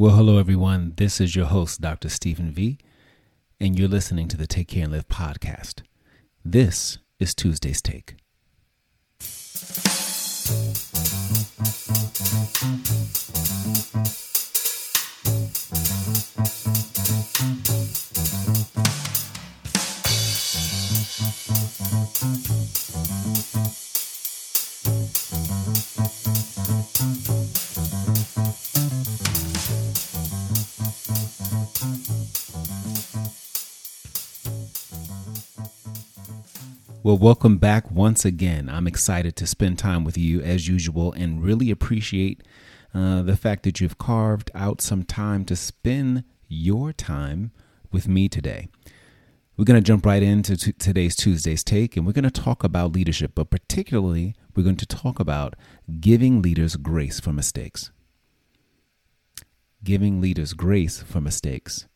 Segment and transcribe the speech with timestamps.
[0.00, 0.92] Well, hello, everyone.
[0.96, 2.08] This is your host, Dr.
[2.08, 2.78] Stephen V.,
[3.58, 5.82] and you're listening to the Take Care and Live podcast.
[6.44, 8.14] This is Tuesday's Take.
[37.08, 38.68] Well, welcome back once again.
[38.68, 42.42] I'm excited to spend time with you as usual and really appreciate
[42.92, 47.50] uh, the fact that you've carved out some time to spend your time
[47.90, 48.68] with me today.
[49.56, 52.62] We're going to jump right into t- today's Tuesday's take, and we're going to talk
[52.62, 55.56] about leadership, but particularly, we're going to talk about
[56.00, 57.90] giving leaders grace for mistakes.
[59.82, 61.87] Giving leaders grace for mistakes.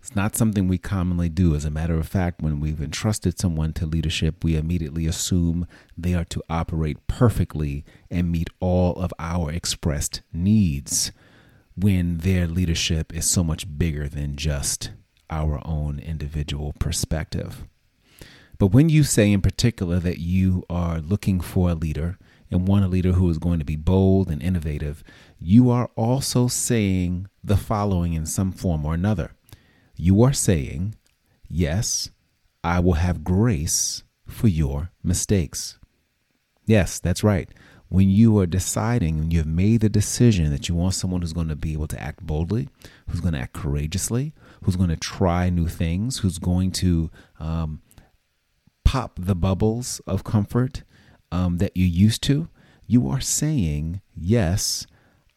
[0.00, 1.54] It's not something we commonly do.
[1.54, 6.14] As a matter of fact, when we've entrusted someone to leadership, we immediately assume they
[6.14, 11.12] are to operate perfectly and meet all of our expressed needs
[11.76, 14.92] when their leadership is so much bigger than just
[15.30, 17.64] our own individual perspective.
[18.58, 22.18] But when you say in particular that you are looking for a leader
[22.50, 25.04] and want a leader who is going to be bold and innovative,
[25.38, 29.32] you are also saying the following in some form or another
[29.98, 30.94] you are saying,
[31.48, 32.10] Yes,
[32.62, 35.78] I will have grace for your mistakes.
[36.66, 37.48] Yes, that's right.
[37.88, 41.48] When you are deciding and you've made the decision that you want someone who's going
[41.48, 42.68] to be able to act boldly,
[43.08, 47.80] who's going to act courageously, who's going to try new things, who's going to um,
[48.84, 50.82] pop the bubbles of comfort
[51.32, 52.48] um, that you used to,
[52.86, 54.86] you are saying, Yes,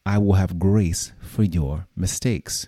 [0.06, 2.68] I will have grace for your mistakes.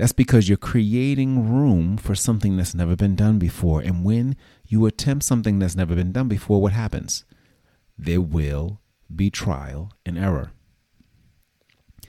[0.00, 3.82] That's because you're creating room for something that's never been done before.
[3.82, 4.34] And when
[4.66, 7.26] you attempt something that's never been done before, what happens?
[7.98, 8.80] There will
[9.14, 10.52] be trial and error.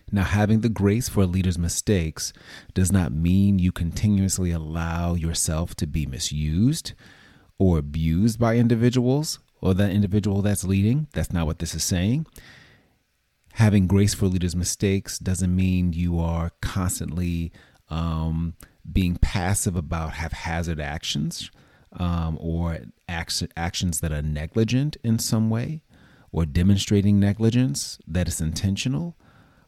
[0.09, 2.31] Now, having the grace for a leader's mistakes
[2.73, 6.93] does not mean you continuously allow yourself to be misused
[7.59, 11.07] or abused by individuals or that individual that's leading.
[11.11, 12.25] That's not what this is saying.
[13.55, 17.51] Having grace for leader's mistakes doesn't mean you are constantly
[17.91, 18.55] um,
[18.91, 21.51] being passive about haphazard actions
[21.93, 25.83] um, or actions that are negligent in some way
[26.31, 29.17] or demonstrating negligence that is intentional.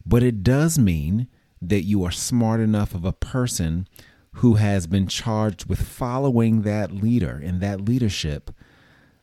[0.06, 1.28] But it does mean
[1.62, 3.88] that you are smart enough of a person
[4.38, 8.52] who has been charged with following that leader and that leadership,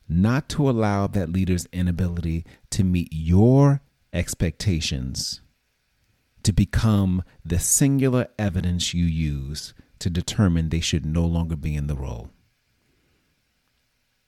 [0.08, 3.80] not to allow that leader's inability to meet your
[4.12, 5.40] expectations
[6.42, 11.86] to become the singular evidence you use to determine they should no longer be in
[11.86, 12.30] the role.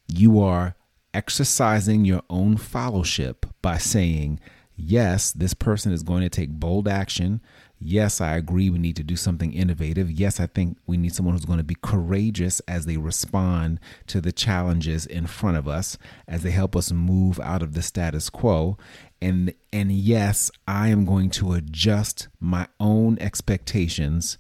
[0.09, 0.77] You are
[1.15, 4.41] exercising your own fellowship by saying,
[4.75, 7.41] Yes, this person is going to take bold action.
[7.79, 10.11] Yes, I agree we need to do something innovative.
[10.11, 14.21] Yes, I think we need someone who's going to be courageous as they respond to
[14.21, 18.31] the challenges in front of us, as they help us move out of the status
[18.31, 18.79] quo.
[19.23, 24.37] And and yes, I am going to adjust my own expectations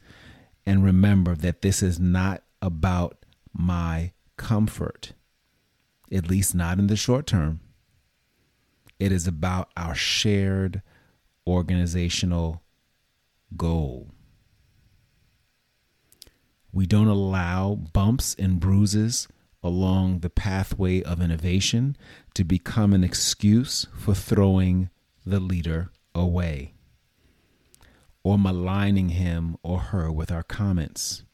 [0.66, 5.12] and remember that this is not about my comfort.
[6.10, 7.60] At least not in the short term.
[8.98, 10.82] It is about our shared
[11.46, 12.60] organizational
[13.56, 14.08] goal.
[16.72, 19.28] We don't allow bumps and bruises
[19.62, 21.96] along the pathway of innovation
[22.34, 24.90] to become an excuse for throwing
[25.24, 26.74] the leader away
[28.24, 31.24] or maligning him or her with our comments.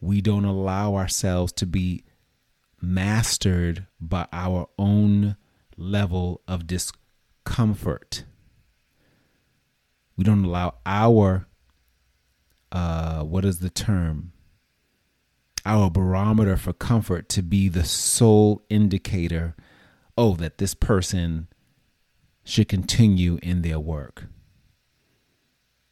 [0.00, 2.04] We don't allow ourselves to be
[2.80, 5.36] mastered by our own
[5.76, 8.24] level of discomfort
[10.16, 11.46] we don't allow our
[12.70, 14.32] uh, what is the term?
[15.64, 19.54] Our barometer for comfort to be the sole indicator,
[20.16, 21.48] oh, that this person
[22.44, 24.26] should continue in their work.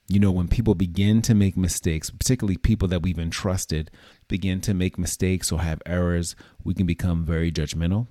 [0.09, 3.93] You know, when people begin to make mistakes, particularly people that we've entrusted
[4.27, 6.35] begin to make mistakes or have errors,
[6.65, 8.09] we can become very judgmental.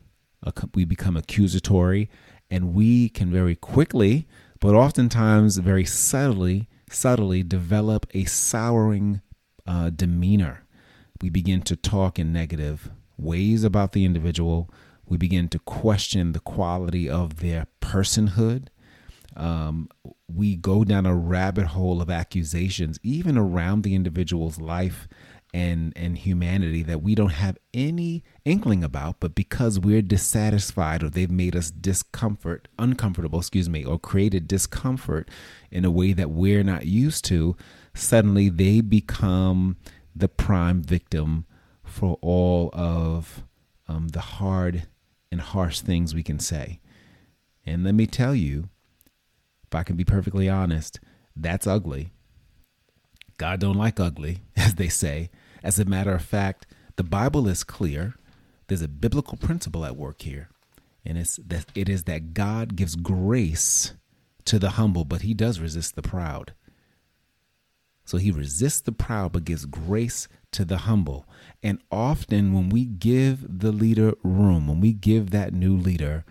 [0.74, 2.10] We become accusatory,
[2.50, 4.26] and we can very quickly
[4.60, 9.22] but oftentimes very subtly, subtly develop a souring
[9.66, 10.66] uh, demeanor.
[11.22, 14.70] We begin to talk in negative ways about the individual.
[15.06, 18.68] We begin to question the quality of their personhood.
[19.36, 19.90] um,
[20.28, 25.08] we go down a rabbit hole of accusations, even around the individual's life
[25.54, 31.10] and and humanity that we don't have any inkling about but because we're dissatisfied or
[31.10, 35.28] they've made us discomfort uncomfortable excuse me or created discomfort
[35.72, 37.56] in a way that we're not used to
[37.96, 39.76] suddenly they become
[40.16, 41.46] the prime victim
[41.84, 43.44] for all of
[43.88, 44.88] um, the hard
[45.32, 46.80] and harsh things we can say
[47.66, 48.70] and let me tell you
[49.66, 51.00] if i can be perfectly honest
[51.36, 52.12] that's ugly
[53.40, 55.32] God don't like ugly, as they say.
[55.64, 56.68] As a matter of fact,
[56.98, 58.14] the Bible is clear.
[58.68, 60.50] There's a biblical principle at work here,
[61.04, 63.94] and it's that it is that God gives grace
[64.46, 66.54] to the humble, but he does resist the proud.
[68.10, 71.28] So he resists the proud, but gives grace to the humble.
[71.62, 76.26] And often, when we give the leader room, when we give that new leader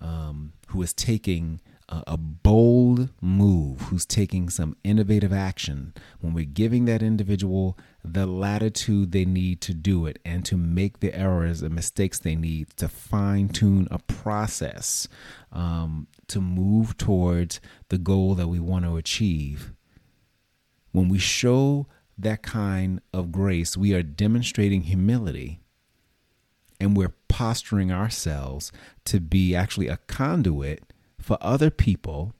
[0.00, 6.84] um, who is taking a, bold move, who's taking some innovative action, when we're giving
[6.84, 11.74] that individual the latitude they need to do it and to make the errors and
[11.74, 15.08] mistakes they need to fine tune a process
[15.50, 19.72] um, to move towards the goal that we want to achieve.
[20.92, 21.86] When we show
[22.16, 25.60] that kind of grace, we are demonstrating humility
[26.80, 28.72] and we're posturing ourselves
[29.04, 30.82] to be actually a conduit
[31.18, 32.34] for other people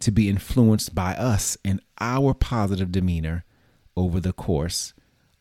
[0.00, 3.44] to be influenced by us and our positive demeanor
[3.96, 4.92] over the course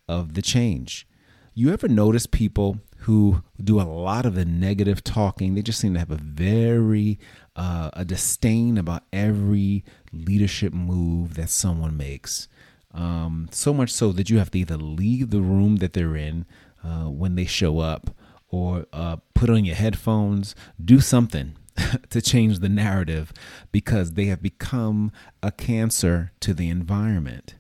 [0.08, 1.08] of the change.
[1.58, 5.56] You ever notice people who do a lot of the negative talking?
[5.56, 7.18] They just seem to have a very
[7.56, 12.50] uh, a disdain about every leadership move that someone makes.
[12.94, 16.46] Um, so much so that you have to either leave the room that they're in
[16.84, 18.10] uh, when they show up,
[18.50, 21.56] or uh, put on your headphones, do something
[22.10, 23.32] to change the narrative
[23.72, 25.10] because they have become
[25.42, 27.56] a cancer to the environment.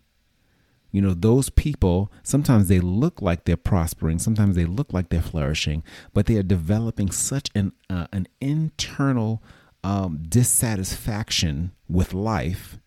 [0.95, 5.21] You know, those people, sometimes they look like they're prospering, sometimes they look like they're
[5.21, 5.83] flourishing,
[6.13, 9.43] but they are developing such an, uh, an internal
[9.83, 12.79] um, dissatisfaction with life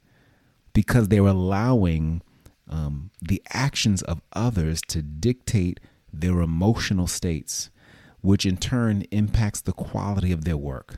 [0.73, 2.23] because they're allowing
[2.67, 5.79] um, the actions of others to dictate
[6.11, 7.69] their emotional states,
[8.23, 10.97] which in turn impacts the quality of their work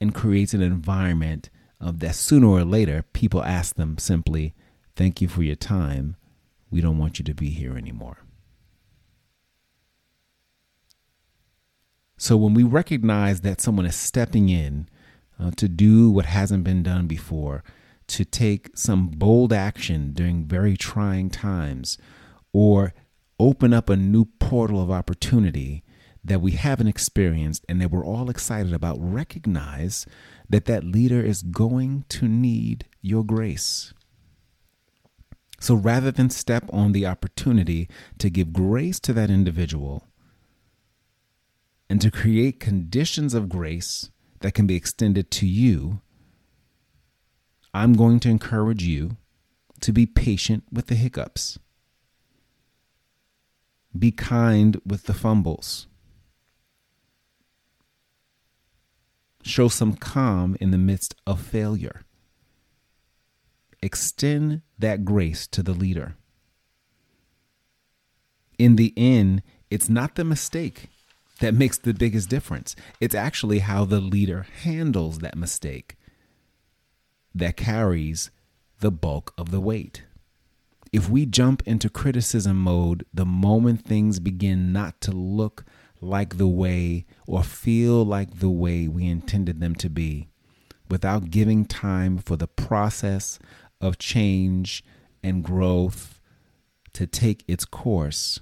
[0.00, 1.50] and creates an environment
[1.82, 4.54] uh, that sooner or later people ask them simply,
[5.00, 6.16] Thank you for your time.
[6.70, 8.18] We don't want you to be here anymore.
[12.18, 14.90] So when we recognize that someone is stepping in
[15.42, 17.64] uh, to do what hasn't been done before,
[18.08, 21.96] to take some bold action during very trying times,
[22.52, 22.92] or
[23.38, 25.82] open up a new portal of opportunity
[26.22, 30.04] that we haven't experienced and that we're all excited about, recognize
[30.50, 33.94] that that leader is going to need your grace.
[35.60, 40.08] So rather than step on the opportunity to give grace to that individual
[41.88, 44.10] and to create conditions of grace
[44.40, 46.00] that can be extended to you,
[47.74, 49.18] I'm going to encourage you
[49.80, 51.58] to be patient with the hiccups.
[53.96, 55.86] Be kind with the fumbles.
[59.42, 62.02] Show some calm in the midst of failure.
[63.82, 66.16] Extend that grace to the leader.
[68.58, 70.88] In the end, it's not the mistake
[71.40, 72.76] that makes the biggest difference.
[73.00, 75.96] It's actually how the leader handles that mistake
[77.34, 78.30] that carries
[78.80, 80.04] the bulk of the weight.
[80.92, 85.64] If we jump into criticism mode the moment things begin not to look
[86.00, 90.28] like the way or feel like the way we intended them to be
[90.88, 93.38] without giving time for the process
[93.80, 94.84] of change
[95.22, 96.20] and growth
[96.92, 98.40] to take its course.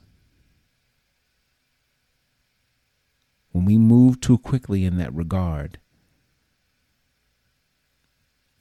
[3.53, 5.79] When we move too quickly in that regard,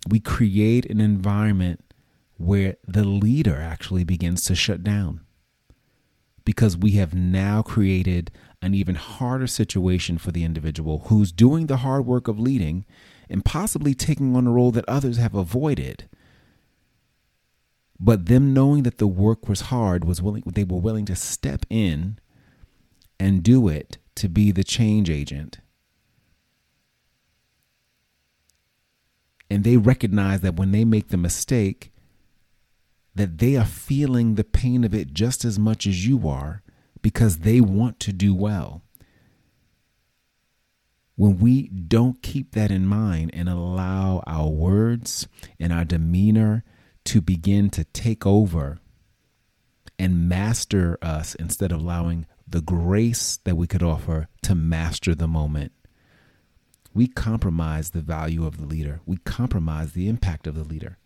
[0.10, 1.84] we create an environment
[2.38, 5.22] where the leader actually begins to shut down
[6.46, 8.32] because we have now created
[8.62, 12.86] an even harder situation for the individual who's doing the hard work of leading
[13.30, 16.08] and possibly taking on a role that others have avoided.
[18.00, 21.66] But them knowing that the work was hard was willing they were willing to step
[21.70, 22.20] in
[23.20, 25.60] and do it to be the change agent.
[29.50, 31.92] And they recognize that when they make the mistake,
[33.16, 36.62] that they are feeling the pain of it just as much as you are
[37.02, 38.84] because they want to do well.
[41.18, 45.28] when we don't keep that in mind and allow our words
[45.60, 46.64] and our demeanor
[47.08, 48.80] to begin to take over
[49.98, 55.28] and master us instead of allowing the grace that we could offer to master the
[55.28, 55.72] moment,
[56.94, 59.00] we compromise the value of the leader.
[59.06, 60.98] We compromise the impact of the leader.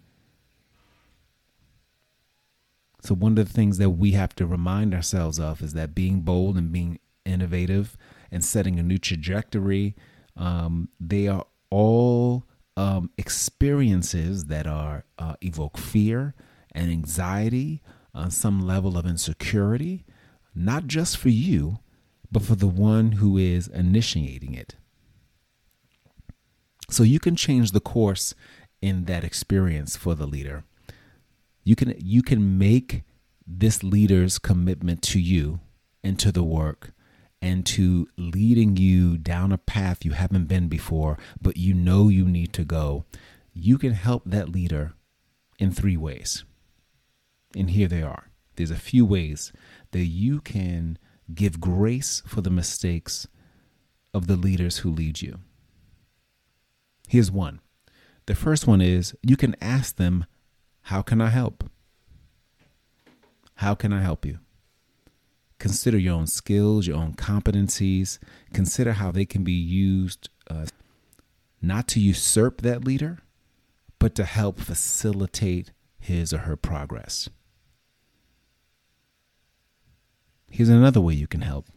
[3.04, 6.22] So, one of the things that we have to remind ourselves of is that being
[6.22, 7.96] bold and being innovative
[8.32, 9.96] and setting a new trajectory,
[10.36, 12.46] um, they are all
[12.82, 16.34] um, experiences that are uh, evoke fear
[16.72, 17.84] and anxiety,
[18.16, 20.04] uh, some level of insecurity,
[20.56, 21.78] not just for you,
[22.32, 24.76] but for the one who is initiating it.
[26.90, 28.34] So you can change the course
[28.82, 30.64] in that experience for the leader.
[31.64, 33.04] You can you can make
[33.46, 35.60] this leader's commitment to you
[36.04, 36.94] and to the work
[37.42, 42.26] and to leading you down a path you haven't been before, but you know you
[42.26, 43.06] need to go.
[43.54, 44.94] You can help that leader
[45.58, 46.44] in three ways.
[47.56, 48.30] And here they are.
[48.56, 49.52] There's a few ways
[49.92, 50.98] that you can
[51.34, 53.28] give grace for the mistakes
[54.14, 55.40] of the leaders who lead you.
[57.08, 57.60] Here's one.
[58.26, 60.26] The first one is you can ask them,
[60.84, 61.70] How can I help?
[63.56, 64.40] How can I help you?
[65.62, 68.18] Consider your own skills, your own competencies.
[68.52, 70.66] Consider how they can be used uh,
[71.62, 73.20] not to usurp that leader,
[74.00, 77.30] but to help facilitate his or her progress.
[80.50, 81.68] Here's another way you can help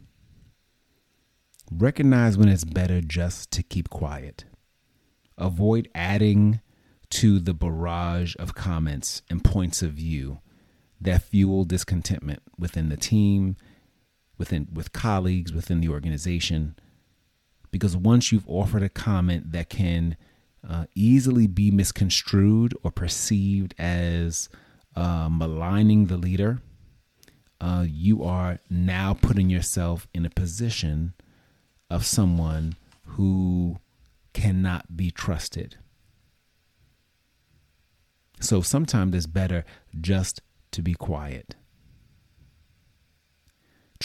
[1.71, 4.45] recognize when it's better just to keep quiet.
[5.37, 6.59] Avoid adding
[7.11, 10.39] to the barrage of comments and points of view
[10.99, 13.55] that fuel discontentment within the team,
[14.37, 16.75] within with colleagues, within the organization.
[17.71, 20.15] Because once you've offered a comment that can
[20.67, 24.49] uh, easily be misconstrued or perceived as
[24.95, 26.61] uh, maligning the leader,
[27.59, 31.13] uh, you are now putting yourself in a position
[31.89, 32.75] of someone
[33.05, 33.77] who
[34.33, 35.77] cannot be trusted.
[38.39, 39.65] So sometimes it's better
[39.99, 41.55] just to be quiet.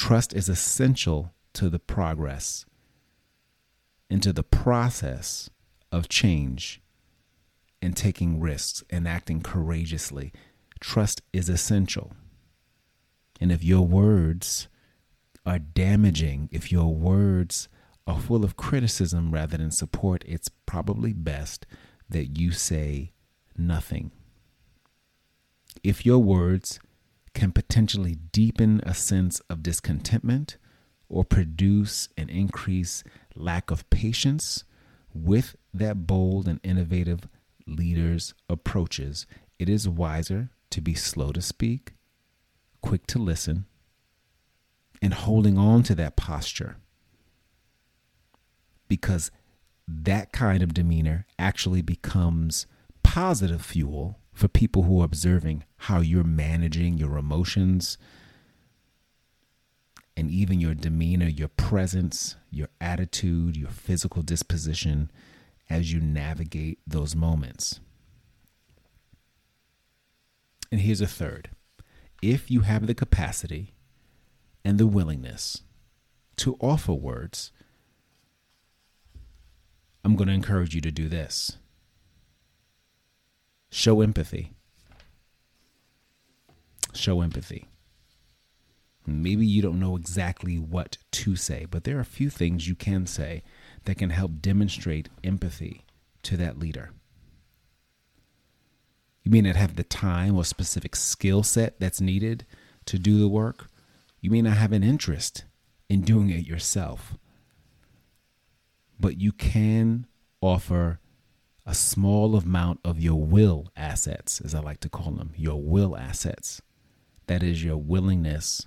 [0.00, 2.64] Trust is essential to the progress
[4.08, 5.50] into the process
[5.92, 6.80] of change
[7.82, 10.32] and taking risks and acting courageously.
[10.80, 12.12] Trust is essential.
[13.42, 14.68] And if your words
[15.44, 17.68] are damaging, if your words
[18.06, 21.66] are full of criticism rather than support, it's probably best
[22.08, 23.12] that you say
[23.54, 24.12] nothing.
[25.84, 26.80] If your words
[27.34, 30.56] can potentially deepen a sense of discontentment
[31.08, 34.64] or produce an increased lack of patience
[35.12, 37.28] with that bold and innovative
[37.66, 39.26] leader's approaches,
[39.58, 41.92] it is wiser to be slow to speak,
[42.80, 43.66] quick to listen,
[45.02, 46.76] and holding on to that posture.
[48.88, 49.30] Because
[49.86, 52.66] that kind of demeanor actually becomes
[53.02, 57.98] positive fuel for people who are observing how you're managing your emotions
[60.16, 65.10] and even your demeanor, your presence, your attitude, your physical disposition
[65.68, 67.80] as you navigate those moments.
[70.72, 71.50] And here's a third
[72.22, 73.74] if you have the capacity
[74.64, 75.64] and the willingness
[76.36, 77.52] to offer words,
[80.02, 81.58] I'm going to encourage you to do this.
[83.70, 84.52] Show empathy.
[86.92, 87.68] Show empathy.
[89.06, 92.74] Maybe you don't know exactly what to say, but there are a few things you
[92.74, 93.42] can say
[93.84, 95.84] that can help demonstrate empathy
[96.22, 96.90] to that leader.
[99.22, 102.46] You may not have the time or specific skill set that's needed
[102.86, 103.68] to do the work.
[104.20, 105.44] You may not have an interest
[105.88, 107.16] in doing it yourself.
[108.98, 110.06] But you can
[110.40, 110.99] offer
[111.70, 115.96] a small amount of your will assets, as I like to call them, your will
[115.96, 116.60] assets.
[117.28, 118.66] That is your willingness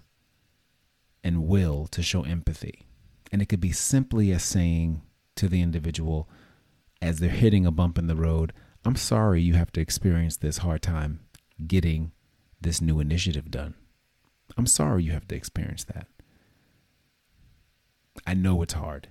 [1.21, 2.87] and will to show empathy.
[3.29, 5.01] And it could be simply as saying
[5.35, 6.29] to the individual
[7.01, 8.53] as they're hitting a bump in the road,
[8.85, 11.19] I'm sorry you have to experience this hard time
[11.67, 12.13] getting
[12.61, 13.73] this new initiative done.
[14.55, 16.07] I'm sorry you have to experience that.
[18.25, 19.09] I know it's hard.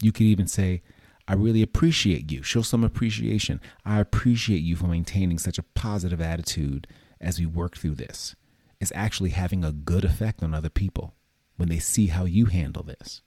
[0.00, 0.82] You could even say,
[1.28, 2.42] I really appreciate you.
[2.42, 3.60] Show some appreciation.
[3.84, 6.86] I appreciate you for maintaining such a positive attitude
[7.20, 8.36] as we work through this.
[8.80, 11.14] It's actually having a good effect on other people.
[11.56, 13.22] when they see how you handle this.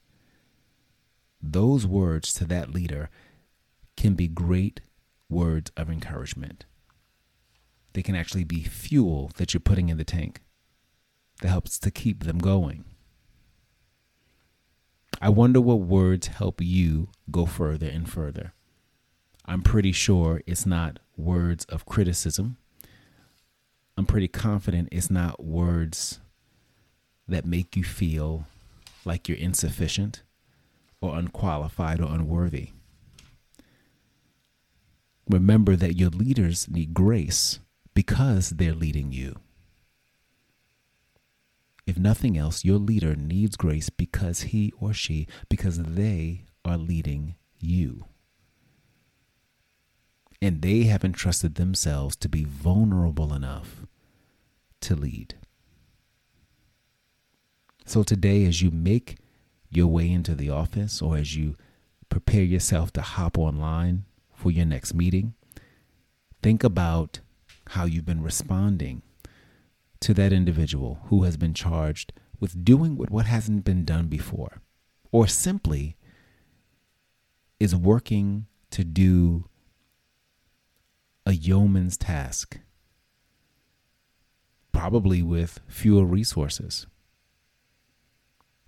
[1.41, 3.09] Those words to that leader
[3.97, 4.81] can be great
[5.29, 6.65] words of encouragement.
[7.93, 10.41] They can actually be fuel that you're putting in the tank
[11.41, 12.85] that helps to keep them going.
[15.21, 18.53] I wonder what words help you go further and further.
[19.45, 22.57] I'm pretty sure it's not words of criticism.
[23.97, 26.19] I'm pretty confident it's not words
[27.27, 28.47] that make you feel
[29.03, 30.23] like you're insufficient
[31.01, 32.69] or unqualified or unworthy.
[35.27, 37.59] Remember that your leaders need grace
[37.93, 39.35] because they're leading you.
[41.99, 48.05] Nothing else, your leader needs grace because he or she, because they are leading you.
[50.41, 53.85] And they have entrusted themselves to be vulnerable enough
[54.79, 55.35] to lead.
[57.85, 59.17] So today, as you make
[59.69, 61.57] your way into the office or as you
[62.07, 65.33] prepare yourself to hop online for your next meeting,
[66.41, 67.19] think about
[67.71, 69.01] how you've been responding
[70.01, 74.61] to that individual who has been charged with doing what, what hasn't been done before,
[75.11, 75.97] or simply
[77.59, 79.45] is working to do
[81.25, 82.59] a yeoman's task,
[84.71, 86.87] probably with fewer resources.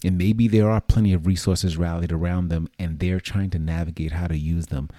[0.03, 4.13] And maybe there are plenty of resources rallied around them and they're trying to navigate
[4.13, 4.89] how to use them.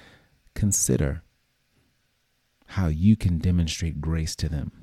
[0.55, 1.23] Consider
[2.69, 4.82] how you can demonstrate grace to them.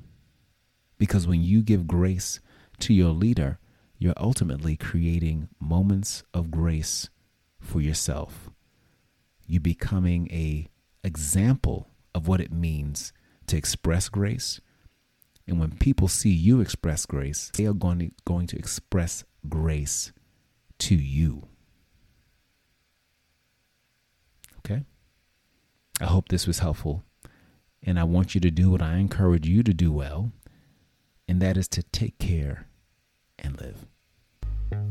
[1.00, 2.40] Because when you give grace
[2.80, 3.58] to your leader,
[3.98, 7.08] you're ultimately creating moments of grace
[7.58, 8.50] for yourself.
[9.46, 10.68] You becoming a
[11.02, 13.14] example of what it means
[13.46, 14.60] to express grace.
[15.46, 20.12] And when people see you express grace, they are going to, going to express grace
[20.80, 21.48] to you.
[24.58, 24.84] Okay?
[25.98, 27.04] I hope this was helpful.
[27.82, 30.32] And I want you to do what I encourage you to do well
[31.30, 32.66] and that is to take care
[33.38, 33.86] and live.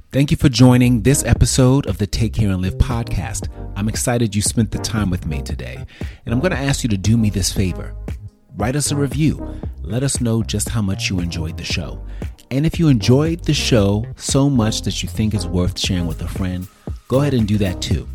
[0.10, 3.50] Thank you for joining this episode of the Take Care and Live podcast.
[3.76, 5.86] I'm excited you spent the time with me today,
[6.26, 7.94] and I'm going to ask you to do me this favor.
[8.56, 9.60] Write us a review.
[9.82, 12.02] Let us know just how much you enjoyed the show.
[12.52, 16.22] And if you enjoyed the show so much that you think it's worth sharing with
[16.22, 16.70] a friend,
[17.10, 18.08] go ahead and do that too.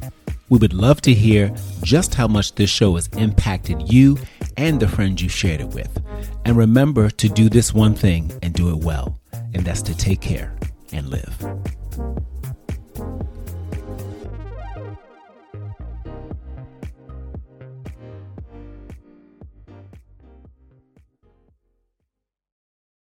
[0.48, 4.18] We would love to hear just how much this show has impacted you
[4.56, 6.02] and the friends you shared it with.
[6.44, 9.18] And remember to do this one thing and do it well,
[9.54, 10.54] and that's to take care
[10.92, 12.33] and live.